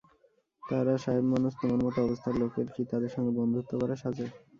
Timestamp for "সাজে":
4.01-4.25